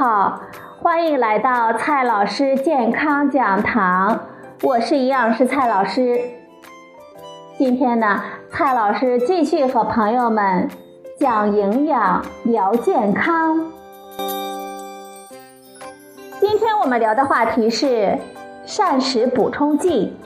[0.00, 0.40] 好，
[0.82, 4.18] 欢迎来到蔡老师健康讲堂，
[4.62, 6.18] 我是营养师蔡老师。
[7.58, 8.18] 今天呢，
[8.50, 10.70] 蔡老师继续和朋友们
[11.18, 13.72] 讲营养、聊健康。
[16.40, 18.16] 今天我们聊的话题是
[18.64, 20.16] 膳食补充剂。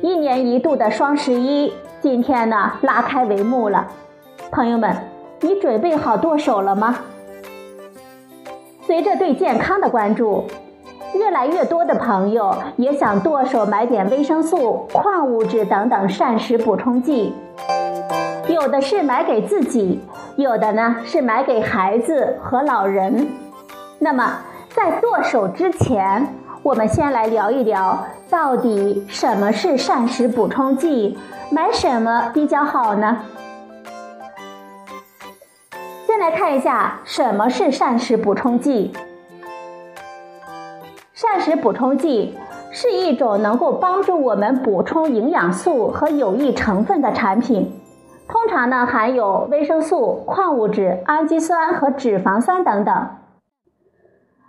[0.00, 3.88] 一年一度的双十一，今天呢拉开帷幕了，
[4.52, 4.96] 朋友们，
[5.40, 6.98] 你准备好剁手了吗？
[8.82, 10.44] 随着对健康的关注，
[11.14, 17.34] 越来越多的朋友也想剁手买点维生素、矿物质等等膳食补充剂，
[18.48, 20.00] 有的是买给自己，
[20.36, 23.28] 有的呢是买给孩子和老人。
[23.98, 24.38] 那么
[24.74, 31.18] 在剁手之前，我们先来聊一聊，到底什么是膳食补充剂，
[31.50, 33.18] 买什么比较好呢？
[36.18, 38.92] 先来看一下什么是膳食补充剂。
[41.12, 42.36] 膳食补充剂
[42.72, 47.72] 是一种能够帮助我们补充营养素和有益成分的产品，
[48.26, 53.08] 通常呢含有维生素、矿物质、氨基酸和脂肪酸等等。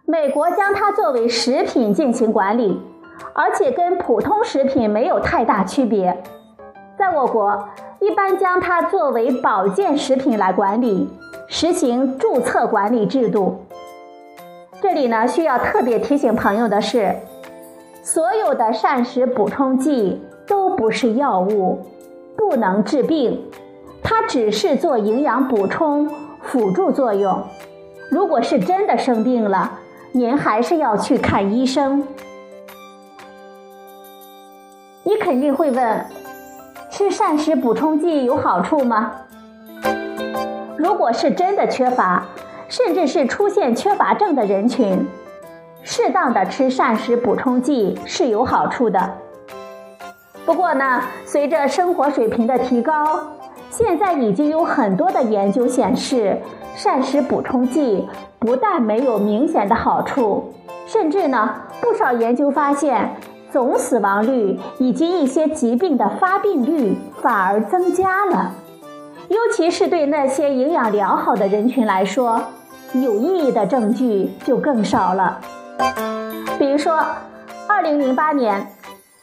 [0.08, 2.82] 美国将它作为食品进行管理，
[3.34, 6.24] 而且跟普通食品没有太大区别。
[6.98, 11.08] 在我国，一般将它作为保健食品来管理，
[11.52, 13.66] 实行注册管理制度。
[14.82, 17.16] 这里呢，需要特别提醒朋友的是，
[18.04, 21.80] 所有的膳食补充剂都不是药物，
[22.38, 23.44] 不能治病，
[24.04, 26.08] 它只是做营养补充
[26.44, 27.44] 辅助作用。
[28.12, 29.80] 如果是真的生病了，
[30.12, 32.08] 您还是要去看医生。
[35.04, 36.06] 你肯定会问，
[36.92, 39.14] 吃膳食补充剂有好处吗？
[40.80, 42.24] 如果是真的缺乏，
[42.70, 45.06] 甚至是出现缺乏症的人群，
[45.84, 49.12] 适当的吃膳食补充剂是有好处的。
[50.46, 53.20] 不过呢，随着生活水平的提高，
[53.70, 56.38] 现在已经有很多的研究显示，
[56.78, 58.08] 膳食补充剂。
[58.40, 60.54] 不但没有明显的好处，
[60.88, 63.16] 甚至呢，不少研究发现，
[63.52, 68.54] 总死亡率以及一些疾病的发病率反而增加了。
[69.30, 72.42] 尤其是对那些营养良好的人群来说，
[72.94, 75.40] 有意义的证据就更少了。
[76.58, 77.00] 比如说，
[77.68, 78.68] 二零零八年，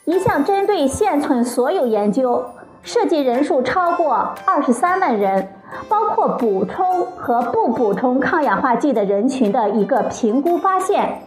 [0.04, 2.44] 一项针对现存所有研究。
[2.84, 5.48] 涉及人数超过二十三万人，
[5.88, 11.20] 包括补充和不补充抗氧化剂的人群的一个评估发现，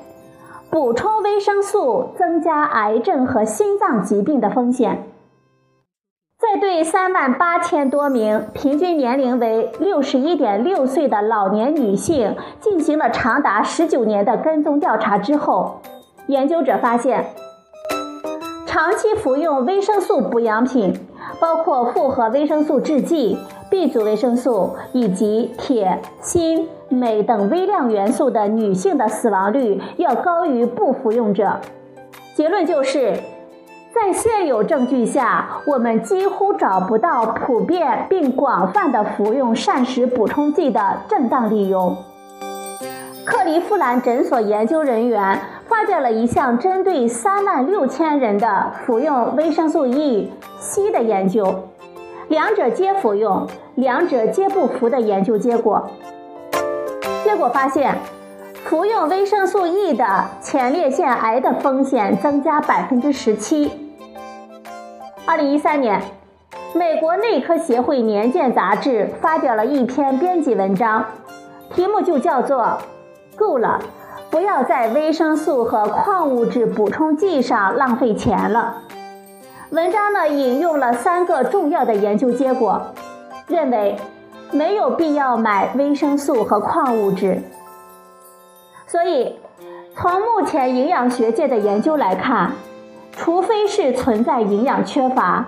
[0.70, 5.04] 补充维生素增加癌症和心脏疾病的风险。
[6.40, 15.82] 在对三万八千多名平均年龄为六十一点六岁的老年女性进行了长达十九年的跟踪调查之后，
[16.28, 17.26] 研究者发现，
[18.66, 20.94] 长期服用维生素补养品。
[21.42, 23.38] 包括复合维生素制剂、
[23.70, 31.60] B 族维生素以及铁、锌、镁等微量元素的女性的死亡率要高于不服用者。
[32.34, 33.14] 结论就是，
[33.94, 41.98] 在现有证据下，我们几乎找不到普遍并广泛的服用膳食补充剂的正当理由。
[43.26, 45.40] 克利夫兰诊所研究人员。
[45.70, 51.70] 发表了一项针对三万六千人的服用维生素 E、C 的研究，
[52.28, 55.92] 两者皆服用，两者皆不服的研究结果。
[57.24, 57.96] 结果发现，
[58.70, 63.72] 服用维生素 E 的前列腺癌的风险增加百分之十七。
[65.26, 66.00] 二零一三年，
[66.76, 71.04] 美国内科协会年鉴杂志发表了一篇编辑文章，
[71.74, 72.78] 题目就叫做
[73.36, 73.80] “够了”。
[74.30, 78.84] 不要在维生素和矿物质补充剂上浪费钱了。
[79.72, 82.80] 文章呢引用了三个重要的研究结果，
[83.48, 83.98] 认为
[84.52, 87.42] 没有必要买维生素和矿物质。
[88.92, 89.36] 所以，
[89.96, 92.54] 从目前营养学界的研究来看，
[93.12, 95.46] 除非是存在营养缺乏，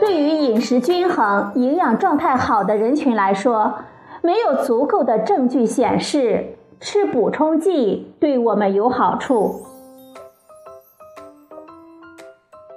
[0.00, 3.74] 对于饮食均衡、营养状态好的人群来说，
[4.22, 6.56] 没有足够的证据显示。
[6.80, 9.64] 吃补充剂对我们有好处。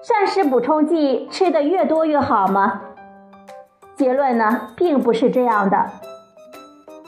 [0.01, 2.81] 膳食补充剂吃的越多越好吗？
[3.97, 5.87] 结论呢，并不是这样的。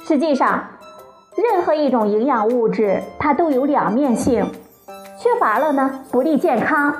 [0.03, 0.61] 实际上，
[1.41, 4.45] 任何一种营养物质它都有两面性，
[5.17, 6.93] 缺乏了呢不利健康，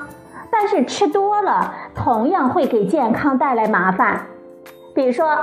[0.50, 4.22] 但是吃多了同样会给健康带来麻烦。
[4.94, 5.36] 比如说，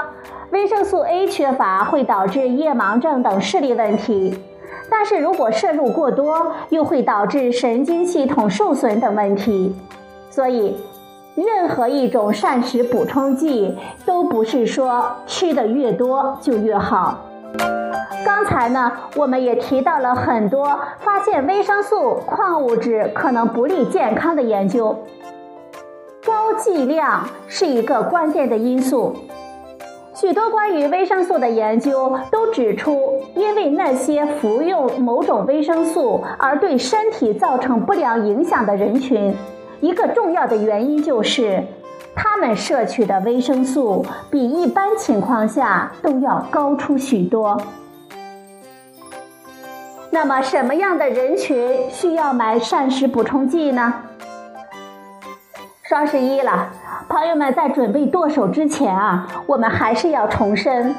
[0.49, 4.43] 维生素 A 缺乏会导致夜盲症等视力问题，
[4.89, 9.75] 但是如果摄入过多，又会导致神经系统受损等问题。
[10.31, 10.75] 所以，
[11.35, 13.77] 任何一种膳食补充剂
[14.07, 17.19] 都不是说吃的越多就越好。
[18.25, 24.97] 刚才呢，我们也提到了很多发现维生素、矿物质可能不利健康的研究，
[26.25, 29.15] 高剂量是一个关键的因素。
[30.13, 39.35] 许多关于维生素的研究都指出，因为那些服用某种维生素而对身体造成不良影响的人群，
[39.79, 41.63] 一个重要的原因就是，
[42.17, 47.61] 他们摄取的维生素比一般情况下都要高出许多。
[50.09, 53.93] 那么，什么样的人群需要买膳食补充剂呢？
[55.83, 56.71] 双十一了。
[57.07, 60.95] 朋友们，在准备剁手之前啊，我们还是要重申，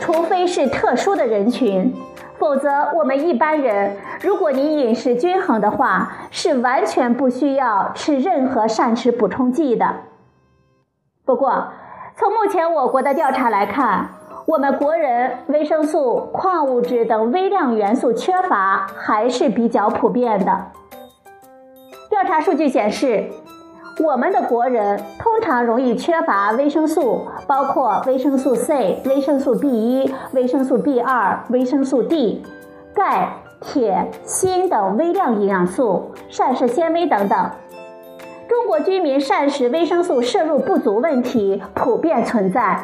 [0.00, 1.92] 除非是特殊的人群，
[2.38, 9.96] 否则我们一般人，如果你饮食均衡的话，是完全不需要吃任何膳食补充剂的。
[11.24, 11.68] 不过，
[12.16, 14.08] 从目前我国的调查来看，
[14.46, 20.66] 我们国人维生素、矿物质等微量元素缺乏还是比较普遍的。
[22.08, 23.30] 调查数据显示。
[24.00, 32.44] 我们的国人通常容易缺乏维生素，包括维生素 C、维生素 B1、维生素 B2、维生素 D、
[32.94, 37.50] 钙、铁、锌等微量营养素、膳食纤维等等。
[38.48, 42.80] 中国居民膳食维生素摄入不足问题普遍存在，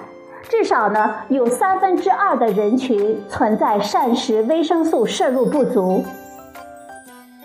[0.48, 6.02] 至少呢有三分之二的人群存在膳食维生素摄入不足，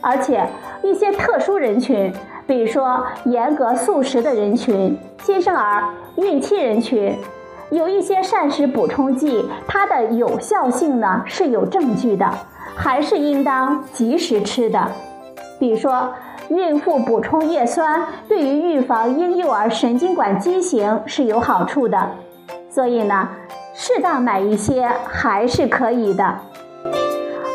[0.02, 0.48] 而且
[0.82, 2.12] 一些特殊人群。
[2.50, 5.84] 比如说，严格素食的人群、新生儿、
[6.16, 7.16] 孕期人群，
[7.70, 12.28] 有一些膳食补充剂，它的有效性呢是有证据的，
[12.76, 14.84] 还是应当及时吃的。
[15.60, 16.10] 比如说，
[16.50, 22.14] 孕妇补充叶酸，对于预防婴幼儿神经管畸形是有好处的，
[22.68, 23.30] 所以呢，
[23.76, 26.40] 适当买一些还是可以的。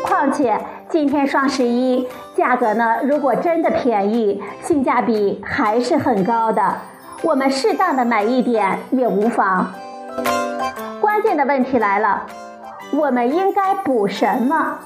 [0.05, 0.57] 况且
[0.95, 2.07] 今天双十一。
[2.37, 2.99] 价格呢？
[3.03, 6.77] 如果真的便宜，性价比还是很高的。
[7.21, 9.73] 我们适当的买一点也无妨。
[11.01, 12.25] 关键的问题来了，
[12.93, 14.79] 我们应该补什么？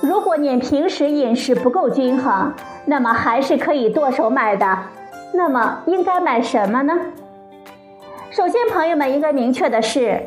[0.00, 2.52] 如果您平时饮食不够均衡，
[2.84, 4.78] 那么还是可以剁手买的。
[5.32, 6.92] 那么应该买什么呢？
[8.30, 10.20] 首先，朋友们应该明确的是，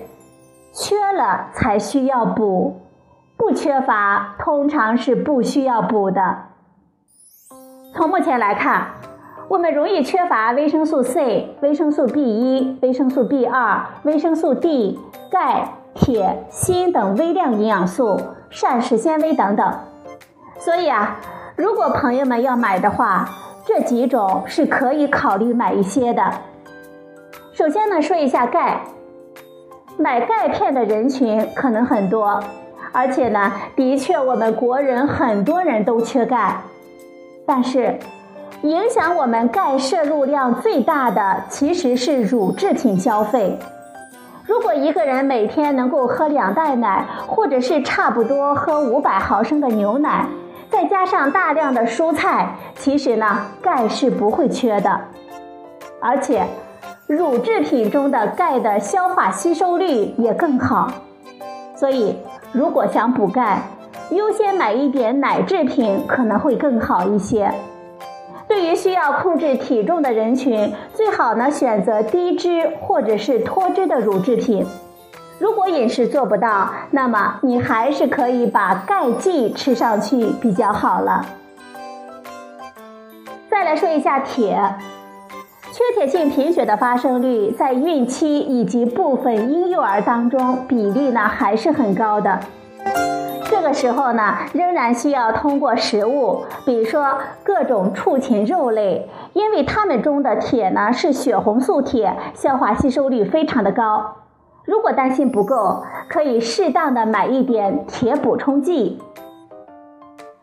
[0.71, 2.86] 缺了才需要补。
[3.37, 6.37] 不缺乏，通常是不需要补的。
[7.93, 8.87] 从目前来看，
[9.47, 14.99] 我们容易缺乏维生素 C、维生素 B1、维生素 B2、维生素 D、
[15.31, 18.19] 钙、铁、锌等微量营养素、
[18.49, 19.73] 膳食纤维等等。
[20.57, 21.17] 所以啊，
[21.55, 23.29] 如果朋友们要买的话，
[23.65, 26.33] 这几种是可以考虑买一些的。
[27.53, 28.81] 首先呢，说一下钙，
[29.97, 32.43] 买钙片的人群可能很多。
[32.97, 36.57] 而且呢，的确，我们国人很多人都缺钙，
[37.45, 37.99] 但是
[38.63, 43.59] 影响我们钙摄入量最大的其实是乳制品消费。
[44.47, 50.25] 如果一个人每天能够喝两袋奶，或者是差不多喝五百毫升的牛奶，
[50.71, 55.01] 再加上大量的蔬菜，其实呢，钙是不会缺的。
[56.01, 56.47] 而且，
[57.05, 60.87] 乳制品中的钙的消化吸收率也更好，
[61.75, 62.17] 所以。
[62.57, 63.61] 如果想补钙，
[64.09, 67.53] 优先买一点奶制品可能会更好一些。
[68.47, 74.65] 对于需要控制体重的人群，最好呢选择低脂或者是脱脂的乳制品。
[75.37, 81.23] 如果饮食做不到，那么你还是可以把钙剂吃上去比较好了。
[83.51, 84.59] 再来说一下铁。
[85.77, 92.39] 缺铁性贫血的发生率在孕期以及部分婴幼儿当中比例呢还是很高的。
[93.45, 104.15] 这个时候呢，仍然需要通过食物，比如说各种畜禽肉类，因为它们中的铁呢是血红素铁，消化吸收率非常的高。
[104.65, 108.99] 如果担心不够，可以适当的买一点铁补充剂。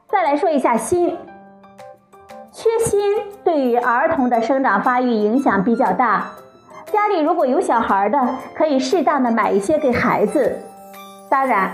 [0.07, 1.19] 再来说一下锌。
[2.57, 2.97] 缺锌
[3.43, 6.31] 对于儿童的生长发育影响比较大，
[6.93, 8.17] 家里如果有小孩的，
[8.55, 10.61] 可以适当的买一些给孩子。
[11.29, 11.73] 当然，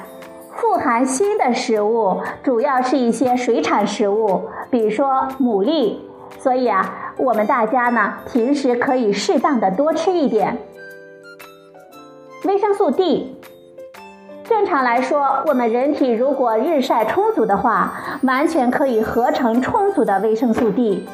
[0.57, 5.99] 富含锌的食物主要是一些水产食物，比如说牡蛎。
[6.39, 10.57] 所以啊，我们大家呢平时可以适当的多吃一点。
[12.47, 13.30] 维生素 D。
[14.51, 21.07] 正常来说，我们人体如果日晒充足的话，完全可以合成充足的维生素 D。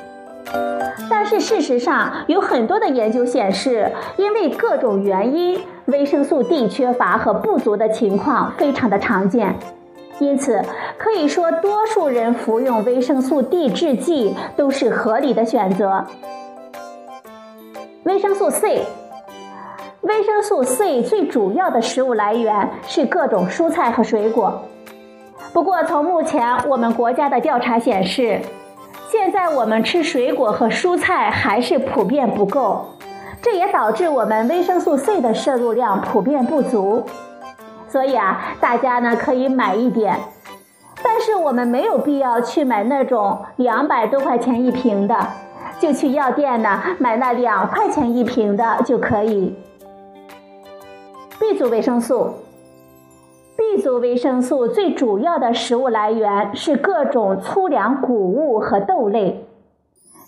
[1.10, 9.54] 但是事实上，有很多的研究显示，因为各种原因，维生素 D 缺乏和不足的情况非常的常见。
[10.18, 10.64] 因此，
[10.96, 16.06] 可以说多数人服用维生素 D 制剂都是合理的选择。
[18.04, 18.86] 维生素 C，
[20.06, 24.62] 维生素 C 最主要的食物来源是各种蔬菜和水果。
[25.52, 28.40] 不过，从目前我们国家的调查显示，
[29.10, 32.86] 现在我们吃水果和蔬菜还是普遍不够，
[33.42, 37.04] 这也导致我们维生素 C 的摄入量普遍不足。
[37.88, 40.16] 所以啊，大家呢可以买一点，
[41.02, 45.16] 但是我们没有必要去买那种两百多块钱一瓶的，
[45.80, 49.56] 就去药店呢买那两块钱一瓶的就可以。
[51.48, 52.34] B 族维生素
[53.56, 59.46] ，B 族维生素最主要的食物来源是各种粗粮谷物和豆类，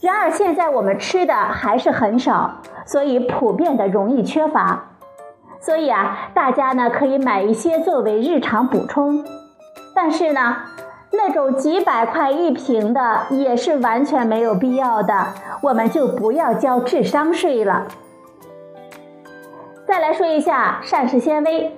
[0.00, 4.90] 然而现在我们吃的还是很少，所以普遍的容易缺乏。
[5.58, 9.24] 所以啊，大家呢可以买一些作为日常补充，
[9.92, 10.56] 但是呢，
[11.10, 15.26] 那种几百块一瓶的也是完全没有必要的，
[15.62, 17.88] 我们就不要交智商税了。
[19.88, 21.72] 再来说一下膳食纤维，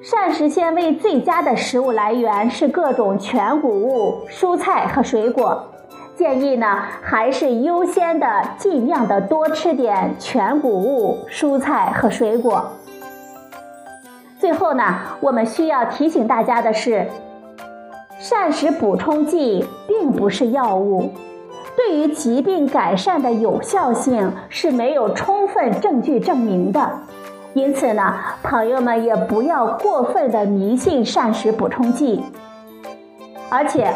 [0.00, 5.62] 膳食纤维最佳的食物来源是各种全谷物、蔬菜和水果，
[6.16, 12.64] 建议呢还是优先的尽量的多吃点全谷物、蔬菜和水果。
[14.38, 14.82] 最后呢，
[15.20, 17.06] 我们需要提醒大家的是，
[18.18, 21.12] 膳食补充剂并不是药物，
[21.90, 26.88] 对于疾病改善的有效性是没有充分证据证明的。
[27.52, 32.22] 因此呢，朋友们也不要过分的迷信膳食补充剂。
[33.48, 33.92] 而且，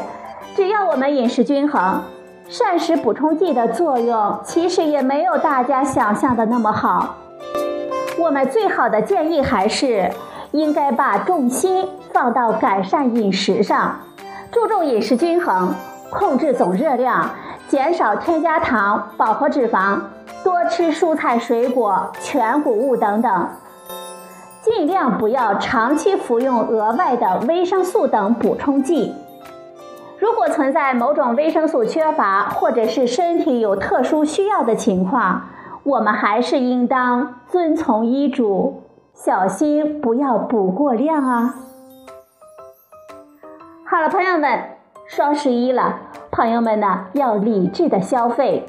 [0.56, 2.02] 只要我们饮食均衡，
[2.48, 7.14] 膳食补充剂的作用其实也没有大家想象的那么好。
[8.18, 10.10] 我们最好的建议还是。
[10.50, 13.98] 应该把重心放到改善饮食上，
[14.52, 15.74] 注重饮食均衡，
[16.10, 17.28] 控制总热量，
[17.74, 19.98] 减少添加糖、饱和脂肪，
[20.44, 23.48] 多吃蔬菜水果、全谷物等等，
[24.62, 29.12] 尽量不要长期服用额外的维生素等补充剂。
[30.20, 35.42] 如果存在某种维生素缺乏，或者是身体有特殊需要的情况，
[35.82, 38.84] 我们还是应当遵从医嘱。
[39.14, 41.56] 小心不要补过量啊！
[43.84, 44.60] 好了，朋友们，
[45.08, 45.98] 双十一了，
[46.34, 48.66] 朋友们呢要理智的消费。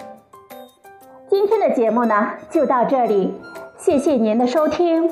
[1.28, 3.34] 今天的节目呢就到这里，
[3.76, 5.12] 谢谢您的收听，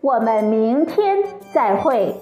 [0.00, 1.18] 我们明天
[1.52, 2.12] 再会。